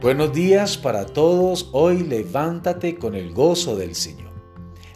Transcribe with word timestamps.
Buenos 0.00 0.32
días 0.32 0.78
para 0.78 1.04
todos. 1.04 1.68
Hoy 1.72 2.04
levántate 2.04 2.96
con 2.96 3.14
el 3.14 3.34
gozo 3.34 3.76
del 3.76 3.94
Señor. 3.94 4.30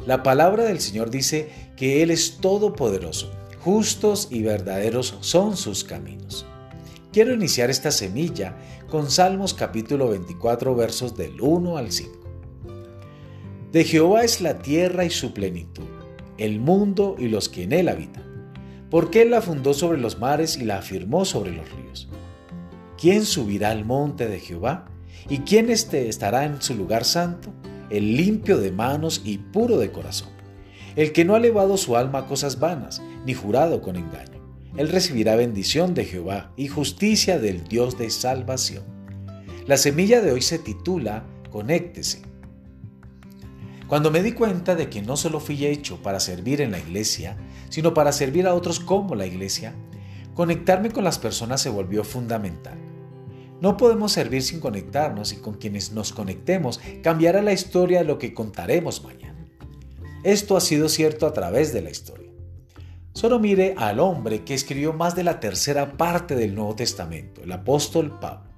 La 0.06 0.22
palabra 0.22 0.64
del 0.64 0.80
Señor 0.80 1.10
dice 1.10 1.50
que 1.76 2.02
Él 2.02 2.10
es 2.10 2.38
todopoderoso, 2.38 3.30
justos 3.60 4.28
y 4.30 4.42
verdaderos 4.42 5.18
son 5.20 5.58
sus 5.58 5.84
caminos. 5.84 6.46
Quiero 7.12 7.34
iniciar 7.34 7.68
esta 7.68 7.90
semilla 7.90 8.56
con 8.88 9.10
Salmos 9.10 9.52
capítulo 9.52 10.08
24 10.08 10.74
versos 10.74 11.14
del 11.14 11.38
1 11.38 11.76
al 11.76 11.92
5. 11.92 12.20
De 13.72 13.84
Jehová 13.84 14.24
es 14.24 14.40
la 14.40 14.60
tierra 14.60 15.04
y 15.04 15.10
su 15.10 15.34
plenitud, 15.34 15.84
el 16.38 16.60
mundo 16.60 17.14
y 17.18 17.28
los 17.28 17.50
que 17.50 17.64
en 17.64 17.74
él 17.74 17.90
habitan, 17.90 18.54
porque 18.88 19.20
Él 19.20 19.32
la 19.32 19.42
fundó 19.42 19.74
sobre 19.74 19.98
los 19.98 20.18
mares 20.18 20.56
y 20.56 20.64
la 20.64 20.78
afirmó 20.78 21.26
sobre 21.26 21.52
los 21.52 21.70
ríos. 21.72 22.08
¿Quién 22.98 23.26
subirá 23.26 23.70
al 23.70 23.84
monte 23.84 24.28
de 24.28 24.40
Jehová? 24.40 24.86
¿Y 25.28 25.38
quién 25.38 25.70
este 25.70 26.08
estará 26.08 26.44
en 26.44 26.60
su 26.60 26.74
lugar 26.74 27.04
santo? 27.04 27.52
El 27.90 28.16
limpio 28.16 28.58
de 28.58 28.72
manos 28.72 29.22
y 29.24 29.38
puro 29.38 29.78
de 29.78 29.90
corazón. 29.90 30.30
El 30.96 31.12
que 31.12 31.24
no 31.24 31.34
ha 31.34 31.38
elevado 31.38 31.76
su 31.76 31.96
alma 31.96 32.20
a 32.20 32.26
cosas 32.26 32.60
vanas, 32.60 33.02
ni 33.26 33.34
jurado 33.34 33.80
con 33.80 33.96
engaño. 33.96 34.40
Él 34.76 34.88
recibirá 34.88 35.36
bendición 35.36 35.94
de 35.94 36.04
Jehová 36.04 36.52
y 36.56 36.68
justicia 36.68 37.38
del 37.38 37.64
Dios 37.64 37.96
de 37.96 38.10
salvación. 38.10 38.84
La 39.66 39.76
semilla 39.76 40.20
de 40.20 40.32
hoy 40.32 40.42
se 40.42 40.58
titula 40.58 41.24
Conéctese. 41.50 42.22
Cuando 43.86 44.10
me 44.10 44.22
di 44.22 44.32
cuenta 44.32 44.74
de 44.74 44.88
que 44.88 45.02
no 45.02 45.16
solo 45.16 45.40
fui 45.40 45.64
hecho 45.66 46.02
para 46.02 46.18
servir 46.18 46.60
en 46.60 46.72
la 46.72 46.78
iglesia, 46.78 47.36
sino 47.68 47.94
para 47.94 48.12
servir 48.12 48.46
a 48.46 48.54
otros 48.54 48.80
como 48.80 49.14
la 49.14 49.26
iglesia, 49.26 49.74
conectarme 50.34 50.90
con 50.90 51.04
las 51.04 51.18
personas 51.18 51.60
se 51.60 51.70
volvió 51.70 52.02
fundamental. 52.02 52.78
No 53.60 53.76
podemos 53.76 54.12
servir 54.12 54.42
sin 54.42 54.60
conectarnos 54.60 55.32
y 55.32 55.36
con 55.36 55.54
quienes 55.54 55.92
nos 55.92 56.12
conectemos 56.12 56.80
cambiará 57.02 57.40
la 57.42 57.52
historia 57.52 58.00
de 58.00 58.04
lo 58.04 58.18
que 58.18 58.34
contaremos 58.34 59.02
mañana. 59.02 59.46
Esto 60.22 60.56
ha 60.56 60.60
sido 60.60 60.88
cierto 60.88 61.26
a 61.26 61.32
través 61.32 61.72
de 61.72 61.82
la 61.82 61.90
historia. 61.90 62.30
Solo 63.12 63.38
mire 63.38 63.74
al 63.78 64.00
hombre 64.00 64.42
que 64.42 64.54
escribió 64.54 64.92
más 64.92 65.14
de 65.14 65.22
la 65.22 65.38
tercera 65.38 65.96
parte 65.96 66.34
del 66.34 66.54
Nuevo 66.54 66.74
Testamento, 66.74 67.42
el 67.42 67.52
apóstol 67.52 68.18
Pablo. 68.18 68.50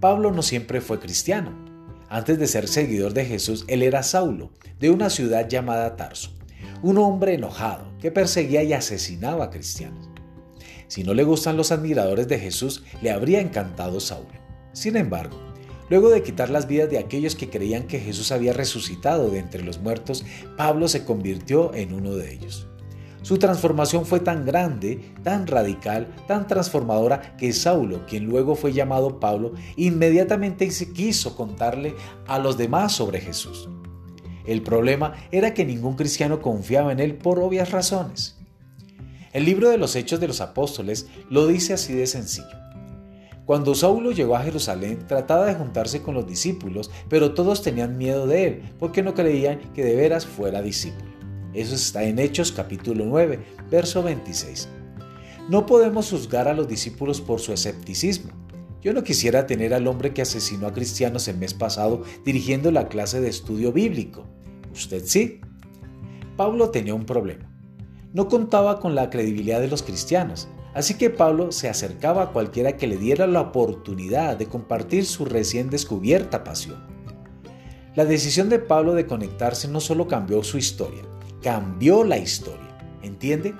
Pablo 0.00 0.32
no 0.32 0.42
siempre 0.42 0.82
fue 0.82 1.00
cristiano. 1.00 1.64
Antes 2.08 2.38
de 2.38 2.46
ser 2.46 2.68
seguidor 2.68 3.14
de 3.14 3.24
Jesús, 3.24 3.64
él 3.68 3.82
era 3.82 4.02
Saulo, 4.02 4.52
de 4.78 4.90
una 4.90 5.08
ciudad 5.10 5.48
llamada 5.48 5.96
Tarso, 5.96 6.30
un 6.82 6.98
hombre 6.98 7.34
enojado 7.34 7.86
que 7.98 8.10
perseguía 8.10 8.62
y 8.62 8.74
asesinaba 8.74 9.46
a 9.46 9.50
cristianos. 9.50 10.10
Si 10.88 11.02
no 11.02 11.14
le 11.14 11.24
gustan 11.24 11.56
los 11.56 11.72
admiradores 11.72 12.28
de 12.28 12.38
Jesús, 12.38 12.84
le 13.02 13.10
habría 13.10 13.40
encantado 13.40 14.00
Saulo. 14.00 14.28
Sin 14.72 14.96
embargo, 14.96 15.36
luego 15.88 16.10
de 16.10 16.22
quitar 16.22 16.50
las 16.50 16.68
vidas 16.68 16.90
de 16.90 16.98
aquellos 16.98 17.34
que 17.34 17.50
creían 17.50 17.86
que 17.86 17.98
Jesús 17.98 18.30
había 18.30 18.52
resucitado 18.52 19.30
de 19.30 19.38
entre 19.38 19.62
los 19.62 19.80
muertos, 19.80 20.24
Pablo 20.56 20.88
se 20.88 21.04
convirtió 21.04 21.74
en 21.74 21.92
uno 21.92 22.14
de 22.14 22.32
ellos. 22.32 22.68
Su 23.26 23.38
transformación 23.38 24.06
fue 24.06 24.20
tan 24.20 24.44
grande, 24.46 25.00
tan 25.24 25.48
radical, 25.48 26.14
tan 26.28 26.46
transformadora 26.46 27.36
que 27.36 27.52
Saulo, 27.52 28.06
quien 28.06 28.24
luego 28.24 28.54
fue 28.54 28.72
llamado 28.72 29.18
Pablo, 29.18 29.54
inmediatamente 29.74 30.68
quiso 30.94 31.34
contarle 31.34 31.96
a 32.28 32.38
los 32.38 32.56
demás 32.56 32.92
sobre 32.92 33.20
Jesús. 33.20 33.68
El 34.44 34.62
problema 34.62 35.14
era 35.32 35.54
que 35.54 35.64
ningún 35.64 35.96
cristiano 35.96 36.40
confiaba 36.40 36.92
en 36.92 37.00
él 37.00 37.16
por 37.16 37.40
obvias 37.40 37.72
razones. 37.72 38.38
El 39.36 39.44
libro 39.44 39.68
de 39.68 39.76
los 39.76 39.94
Hechos 39.96 40.18
de 40.18 40.28
los 40.28 40.40
Apóstoles 40.40 41.08
lo 41.28 41.46
dice 41.46 41.74
así 41.74 41.92
de 41.92 42.06
sencillo. 42.06 42.56
Cuando 43.44 43.74
Saulo 43.74 44.10
llegó 44.10 44.34
a 44.34 44.42
Jerusalén, 44.42 45.00
trataba 45.06 45.44
de 45.44 45.54
juntarse 45.54 46.00
con 46.00 46.14
los 46.14 46.26
discípulos, 46.26 46.90
pero 47.10 47.34
todos 47.34 47.60
tenían 47.60 47.98
miedo 47.98 48.26
de 48.26 48.46
él, 48.46 48.62
porque 48.78 49.02
no 49.02 49.12
creían 49.12 49.58
que 49.74 49.84
de 49.84 49.94
veras 49.94 50.24
fuera 50.24 50.62
discípulo. 50.62 51.10
Eso 51.52 51.74
está 51.74 52.04
en 52.04 52.18
Hechos 52.18 52.50
capítulo 52.50 53.04
9, 53.04 53.38
verso 53.70 54.02
26. 54.02 54.70
No 55.50 55.66
podemos 55.66 56.08
juzgar 56.08 56.48
a 56.48 56.54
los 56.54 56.66
discípulos 56.66 57.20
por 57.20 57.38
su 57.38 57.52
escepticismo. 57.52 58.32
Yo 58.80 58.94
no 58.94 59.04
quisiera 59.04 59.46
tener 59.46 59.74
al 59.74 59.86
hombre 59.86 60.14
que 60.14 60.22
asesinó 60.22 60.66
a 60.66 60.72
cristianos 60.72 61.28
el 61.28 61.36
mes 61.36 61.52
pasado 61.52 62.04
dirigiendo 62.24 62.70
la 62.70 62.88
clase 62.88 63.20
de 63.20 63.28
estudio 63.28 63.70
bíblico. 63.70 64.24
Usted 64.72 65.02
sí. 65.04 65.42
Pablo 66.38 66.70
tenía 66.70 66.94
un 66.94 67.04
problema 67.04 67.54
no 68.16 68.28
contaba 68.28 68.80
con 68.80 68.94
la 68.94 69.10
credibilidad 69.10 69.60
de 69.60 69.68
los 69.68 69.82
cristianos, 69.82 70.48
así 70.72 70.94
que 70.94 71.10
Pablo 71.10 71.52
se 71.52 71.68
acercaba 71.68 72.22
a 72.22 72.30
cualquiera 72.30 72.78
que 72.78 72.86
le 72.86 72.96
diera 72.96 73.26
la 73.26 73.42
oportunidad 73.42 74.38
de 74.38 74.46
compartir 74.46 75.04
su 75.04 75.26
recién 75.26 75.68
descubierta 75.68 76.42
pasión. 76.42 76.82
La 77.94 78.06
decisión 78.06 78.48
de 78.48 78.58
Pablo 78.58 78.94
de 78.94 79.06
conectarse 79.06 79.68
no 79.68 79.80
solo 79.80 80.08
cambió 80.08 80.42
su 80.42 80.56
historia, 80.56 81.02
cambió 81.42 82.04
la 82.04 82.16
historia. 82.16 82.78
¿Entiende? 83.02 83.54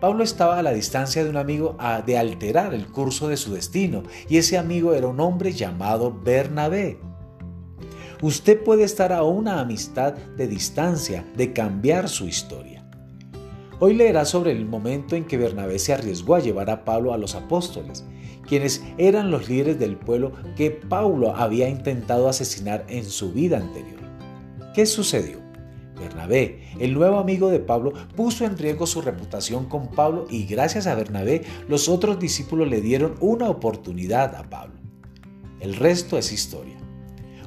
Pablo 0.00 0.24
estaba 0.24 0.58
a 0.58 0.62
la 0.62 0.72
distancia 0.72 1.22
de 1.22 1.28
un 1.28 1.36
amigo 1.36 1.76
a, 1.78 2.00
de 2.00 2.16
alterar 2.16 2.72
el 2.72 2.86
curso 2.86 3.28
de 3.28 3.36
su 3.36 3.52
destino, 3.52 4.04
y 4.26 4.38
ese 4.38 4.56
amigo 4.56 4.94
era 4.94 5.08
un 5.08 5.20
hombre 5.20 5.52
llamado 5.52 6.18
Bernabé. 6.18 6.98
Usted 8.22 8.64
puede 8.64 8.84
estar 8.84 9.12
a 9.12 9.22
una 9.22 9.60
amistad 9.60 10.14
de 10.14 10.48
distancia 10.48 11.26
de 11.36 11.52
cambiar 11.52 12.08
su 12.08 12.26
historia. 12.26 12.87
Hoy 13.80 13.94
leerá 13.94 14.24
sobre 14.24 14.50
el 14.50 14.66
momento 14.66 15.14
en 15.14 15.24
que 15.24 15.36
Bernabé 15.36 15.78
se 15.78 15.92
arriesgó 15.92 16.34
a 16.34 16.40
llevar 16.40 16.68
a 16.68 16.84
Pablo 16.84 17.12
a 17.12 17.18
los 17.18 17.36
apóstoles, 17.36 18.04
quienes 18.46 18.82
eran 18.98 19.30
los 19.30 19.48
líderes 19.48 19.78
del 19.78 19.96
pueblo 19.96 20.32
que 20.56 20.72
Pablo 20.72 21.36
había 21.36 21.68
intentado 21.68 22.28
asesinar 22.28 22.84
en 22.88 23.04
su 23.04 23.32
vida 23.32 23.58
anterior. 23.58 24.00
¿Qué 24.74 24.84
sucedió? 24.84 25.38
Bernabé, 25.96 26.72
el 26.80 26.94
nuevo 26.94 27.18
amigo 27.18 27.50
de 27.50 27.60
Pablo, 27.60 27.92
puso 28.16 28.44
en 28.44 28.58
riesgo 28.58 28.86
su 28.86 29.00
reputación 29.00 29.66
con 29.66 29.88
Pablo 29.88 30.26
y 30.28 30.44
gracias 30.46 30.88
a 30.88 30.96
Bernabé 30.96 31.42
los 31.68 31.88
otros 31.88 32.18
discípulos 32.18 32.68
le 32.68 32.80
dieron 32.80 33.14
una 33.20 33.48
oportunidad 33.48 34.34
a 34.34 34.42
Pablo. 34.50 34.80
El 35.60 35.76
resto 35.76 36.18
es 36.18 36.32
historia. 36.32 36.76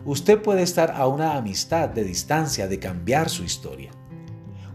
Usted 0.06 0.42
puede 0.42 0.62
estar 0.62 0.92
a 0.92 1.08
una 1.08 1.36
amistad 1.36 1.90
de 1.90 2.06
distancia 2.06 2.68
de 2.68 2.80
cambiar 2.80 3.30
su 3.30 3.44
historia. 3.44 3.92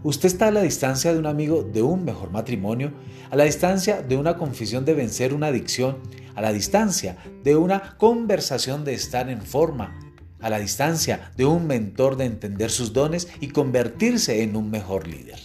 Usted 0.07 0.27
está 0.27 0.47
a 0.47 0.51
la 0.51 0.61
distancia 0.61 1.11
de 1.11 1.19
un 1.19 1.25
amigo 1.25 1.63
de 1.63 1.81
un 1.81 2.05
mejor 2.05 2.31
matrimonio, 2.31 2.93
a 3.29 3.35
la 3.35 3.43
distancia 3.43 4.01
de 4.01 4.15
una 4.15 4.37
confesión 4.37 4.85
de 4.85 4.93
vencer 4.93 5.33
una 5.33 5.47
adicción, 5.47 5.97
a 6.33 6.39
la 6.39 6.53
distancia 6.53 7.17
de 7.43 7.57
una 7.57 7.97
conversación 7.97 8.85
de 8.85 8.93
estar 8.93 9.29
en 9.29 9.41
forma, 9.41 9.99
a 10.39 10.49
la 10.49 10.59
distancia 10.59 11.33
de 11.35 11.43
un 11.43 11.67
mentor 11.67 12.15
de 12.15 12.23
entender 12.23 12.71
sus 12.71 12.93
dones 12.93 13.27
y 13.41 13.49
convertirse 13.49 14.43
en 14.43 14.55
un 14.55 14.71
mejor 14.71 15.09
líder. 15.09 15.41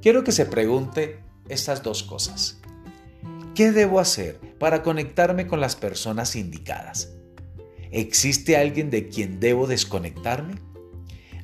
Quiero 0.00 0.24
que 0.24 0.32
se 0.32 0.46
pregunte 0.46 1.18
estas 1.50 1.82
dos 1.82 2.04
cosas. 2.04 2.58
¿Qué 3.54 3.70
debo 3.70 4.00
hacer 4.00 4.40
para 4.58 4.82
conectarme 4.82 5.46
con 5.46 5.60
las 5.60 5.76
personas 5.76 6.36
indicadas? 6.36 7.12
¿Existe 7.90 8.56
alguien 8.56 8.88
de 8.88 9.10
quien 9.10 9.40
debo 9.40 9.66
desconectarme? 9.66 10.54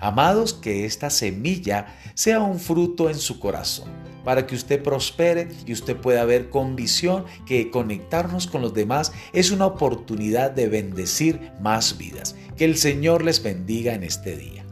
Amados, 0.00 0.54
que 0.54 0.86
esta 0.86 1.10
semilla 1.10 1.94
sea 2.14 2.40
un 2.40 2.58
fruto 2.58 3.10
en 3.10 3.18
su 3.18 3.38
corazón, 3.38 3.90
para 4.24 4.46
que 4.46 4.54
usted 4.54 4.82
prospere 4.82 5.48
y 5.66 5.72
usted 5.72 5.96
pueda 5.96 6.24
ver 6.24 6.48
con 6.48 6.74
visión 6.74 7.26
que 7.46 7.70
conectarnos 7.70 8.46
con 8.46 8.62
los 8.62 8.72
demás 8.72 9.12
es 9.32 9.50
una 9.50 9.66
oportunidad 9.66 10.50
de 10.50 10.68
bendecir 10.68 11.52
más 11.60 11.98
vidas. 11.98 12.34
Que 12.56 12.64
el 12.64 12.76
Señor 12.76 13.24
les 13.24 13.42
bendiga 13.42 13.94
en 13.94 14.02
este 14.02 14.36
día. 14.36 14.64